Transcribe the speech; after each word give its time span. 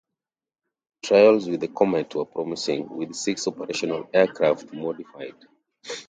Trials 1.03 1.47
with 1.47 1.59
the 1.59 1.67
Komet 1.67 2.15
were 2.15 2.25
promising, 2.25 2.89
with 2.89 3.13
six 3.13 3.47
operational 3.47 4.09
aircraft 4.11 4.73
modified. 4.73 5.35